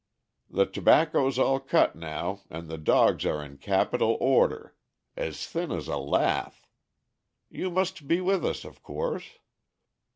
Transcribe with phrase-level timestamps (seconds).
[0.49, 4.73] The tobacco's all cut now, and the dogs are in capital order
[5.15, 6.67] as thin as a lath.
[7.51, 9.37] You must be with us, of course.